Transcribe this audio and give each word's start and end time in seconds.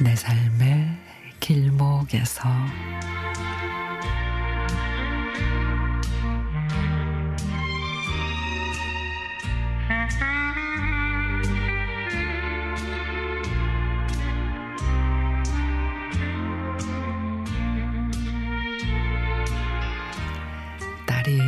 내 0.00 0.14
삶의 0.14 0.96
길목에서 1.40 2.48
딸이 21.06 21.40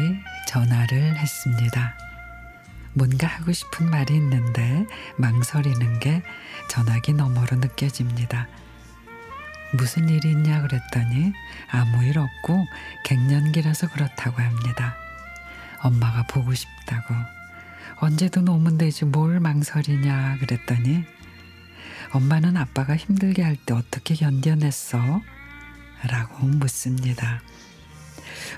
전화를 0.48 1.16
했습니다. 1.16 2.09
뭔가 2.92 3.26
하고 3.26 3.52
싶은 3.52 3.88
말이 3.90 4.14
있는데 4.16 4.86
망설이는 5.16 6.00
게 6.00 6.22
전화기 6.68 7.12
너머로 7.12 7.56
느껴집니다. 7.56 8.48
무슨 9.72 10.08
일이 10.08 10.32
있냐 10.32 10.62
그랬더니 10.62 11.32
아무 11.70 12.04
일 12.04 12.18
없고 12.18 12.66
갱년기라서 13.04 13.90
그렇다고 13.90 14.42
합니다. 14.42 14.96
엄마가 15.82 16.24
보고 16.24 16.52
싶다고 16.52 17.14
언제든 18.00 18.48
오면 18.48 18.78
되지 18.78 19.04
뭘 19.04 19.38
망설이냐 19.40 20.38
그랬더니 20.40 21.04
엄마는 22.12 22.56
아빠가 22.56 22.96
힘들게 22.96 23.42
할 23.42 23.56
때 23.56 23.74
어떻게 23.74 24.14
견뎌냈어? 24.14 24.98
라고 26.08 26.46
묻습니다. 26.46 27.40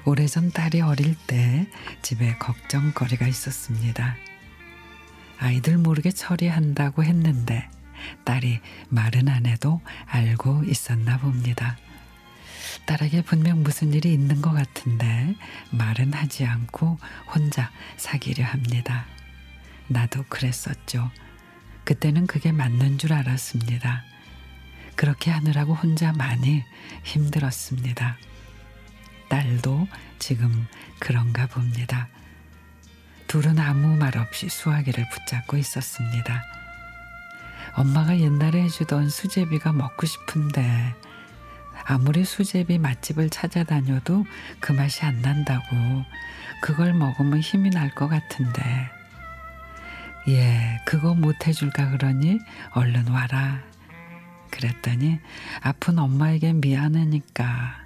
오래전 0.05 0.51
딸이 0.53 0.81
어릴 0.81 1.15
때 1.27 1.69
집에 2.01 2.37
걱정거리가 2.39 3.27
있었습니다. 3.27 4.17
아이들 5.43 5.77
모르게 5.77 6.13
처리한다고 6.13 7.03
했는데 7.03 7.69
딸이 8.25 8.61
말은 8.91 9.29
안 9.29 9.47
해도 9.47 9.81
알고 10.07 10.63
있었나 10.65 11.19
봅니다. 11.19 11.77
딸에게 12.87 13.23
분명 13.23 13.65
무슨 13.65 13.93
일이 13.93 14.13
있는 14.13 14.41
것 14.41 14.53
같은데 14.53 15.35
말은 15.73 16.13
하지 16.13 16.47
않고 16.47 16.97
혼자 17.35 17.73
사귀려 17.97 18.45
합니다. 18.45 19.05
나도 19.89 20.25
그랬었죠. 20.29 21.11
그때는 21.85 22.29
그게 22.29 22.53
맞는 22.53 22.99
줄 22.99 23.13
알았습니다. 23.13 24.05
그렇게 24.95 25.33
하느라고 25.33 25.75
혼자 25.75 26.13
많이 26.13 26.63
힘들었습니다. 27.03 28.17
딸도 29.29 29.89
지금 30.21 30.69
그런가 31.01 31.49
봅니다. 31.49 32.09
둘은 33.33 33.59
아무 33.59 33.97
말 33.97 34.19
없이 34.19 34.51
수화기를 34.51 35.09
붙잡고 35.09 35.57
있었습니다. 35.57 36.45
엄마가 37.73 38.19
옛날에 38.19 38.61
해주던 38.65 39.09
수제비가 39.09 39.73
먹고 39.73 40.05
싶은데 40.05 40.95
아무리 41.87 42.27
수제비 42.27 42.79
맛집을 42.79 43.31
찾아다녀도 43.31 44.27
그 44.61 44.73
맛이 44.73 45.07
안 45.07 45.23
난다고 45.23 45.65
그걸 46.61 46.93
먹으면 46.93 47.41
힘이 47.41 47.71
날 47.71 47.95
것 47.95 48.09
같은데 48.09 48.91
예 50.29 50.79
그거 50.85 51.15
못 51.15 51.47
해줄까 51.47 51.89
그러니 51.89 52.39
얼른 52.73 53.09
와라 53.09 53.63
그랬더니 54.51 55.21
아픈 55.63 55.99
엄마에게 55.99 56.53
미안하니까 56.53 57.82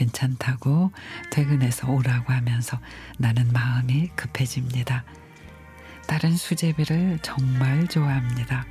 괜찮다고 0.00 0.92
퇴근해서 1.30 1.90
오라고 1.90 2.32
하면서 2.32 2.80
나는 3.18 3.52
마음이 3.52 4.08
급해집니다. 4.16 5.04
딸은 6.06 6.36
수제비를 6.36 7.18
정말 7.22 7.86
좋아합니다. 7.86 8.64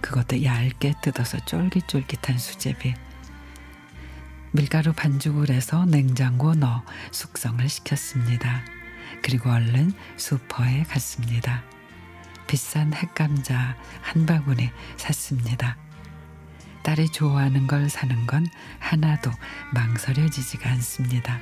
그것도 0.00 0.42
얇게 0.42 0.94
뜯어서 1.02 1.38
쫄깃쫄깃한 1.44 2.38
수제비. 2.38 2.94
밀가루 4.52 4.94
반죽을 4.94 5.50
해서 5.50 5.84
냉장고 5.84 6.54
넣어 6.54 6.82
숙성을 7.12 7.68
시켰습니다. 7.68 8.62
그리고 9.22 9.50
얼른 9.50 9.92
슈퍼에 10.16 10.84
갔습니다. 10.84 11.62
비싼 12.46 12.94
핵감자 12.94 13.76
한 14.00 14.24
바구니 14.24 14.70
샀습니다. 14.96 15.76
딸이 16.88 17.10
좋아하는 17.10 17.66
걸 17.66 17.90
사는 17.90 18.26
건 18.26 18.46
하나도 18.78 19.30
망설여지지가 19.74 20.70
않습니다. 20.70 21.38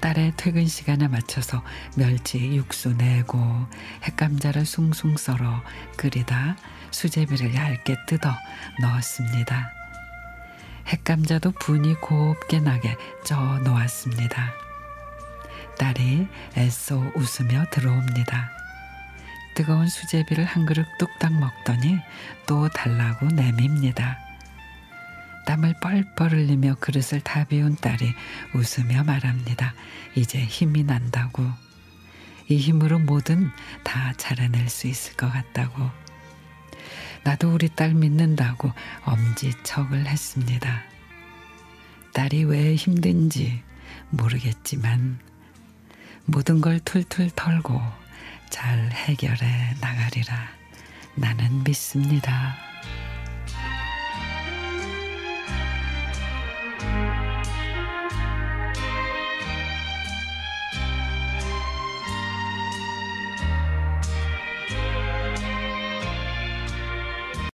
딸의 0.00 0.34
퇴근 0.36 0.68
시간에 0.68 1.08
맞춰서 1.08 1.64
멸치 1.96 2.54
육수 2.54 2.92
내고 2.92 3.66
핵감자를 4.04 4.66
숭숭 4.66 5.16
썰어 5.16 5.64
끓이다 5.96 6.56
수제비를 6.92 7.56
얇게 7.56 7.96
뜯어 8.06 8.32
넣었습니다. 8.80 9.72
핵감자도 10.86 11.50
분이 11.50 11.94
곱게 11.94 12.60
나게 12.60 12.96
쪄 13.24 13.34
놓았습니다. 13.64 14.52
딸이 15.76 16.28
애써 16.56 16.98
웃으며 17.16 17.64
들어옵니다. 17.72 18.63
뜨거운 19.54 19.88
수제비를 19.88 20.44
한 20.44 20.66
그릇 20.66 20.86
뚝딱 20.98 21.32
먹더니 21.32 21.98
또 22.46 22.68
달라고 22.68 23.26
내밉니다. 23.26 24.18
땀을 25.46 25.74
뻘뻘 25.80 26.32
흘리며 26.32 26.76
그릇을 26.80 27.20
다 27.20 27.44
비운 27.44 27.76
딸이 27.76 28.14
웃으며 28.54 29.04
말합니다. 29.04 29.74
이제 30.14 30.38
힘이 30.38 30.84
난다고. 30.84 31.44
이 32.48 32.56
힘으로 32.56 32.98
뭐든 32.98 33.50
다 33.82 34.12
잘해낼 34.16 34.68
수 34.68 34.86
있을 34.86 35.16
것 35.16 35.30
같다고. 35.30 35.90
나도 37.24 37.54
우리 37.54 37.68
딸 37.68 37.94
믿는다고 37.94 38.72
엄지척을 39.04 40.06
했습니다. 40.06 40.82
딸이 42.12 42.44
왜 42.44 42.74
힘든지 42.74 43.62
모르겠지만 44.10 45.18
모든 46.26 46.60
걸 46.60 46.80
툴툴 46.80 47.30
털고 47.30 48.03
잘 48.50 48.90
해결해 48.92 49.74
나가리라 49.80 50.48
나는 51.14 51.62
믿습니다. 51.64 52.56